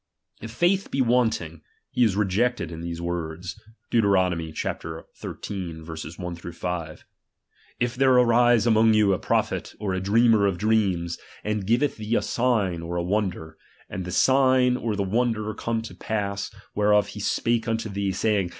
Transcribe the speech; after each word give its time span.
If 0.41 0.49
faith 0.49 0.89
be 0.89 0.99
wanting, 0.99 1.61
he 1.91 2.03
is 2.03 2.15
rejected 2.15 2.71
in 2.71 2.81
these 2.81 2.99
words, 2.99 3.61
(Deut, 3.91 4.01
xiii. 4.01 4.53
1, 4.55 5.05
2, 5.13 5.33
3, 5.75 5.81
4, 5.83 6.35
5): 6.51 7.05
If 7.79 7.93
there 7.95 8.11
arise 8.13 8.65
among 8.65 8.95
you 8.95 9.13
a 9.13 9.19
prophet 9.19 9.75
or 9.79 9.93
a 9.93 9.99
dreamer 9.99 10.47
of 10.47 10.57
dreams, 10.57 11.19
and 11.43 11.67
giveth 11.67 11.97
thee 11.97 12.15
a 12.15 12.23
sign, 12.23 12.81
or 12.81 12.95
a 12.95 13.03
wonder; 13.03 13.59
and 13.91 14.03
the 14.03 14.09
sign 14.11 14.75
or 14.75 14.95
the 14.95 15.03
wonder 15.03 15.53
come 15.53 15.83
to 15.83 15.93
pass, 15.93 16.49
whereof 16.73 17.09
he 17.09 17.19
spake 17.19 17.67
tmto 17.67 17.93
thee, 17.93 18.11
saying. 18.11 18.49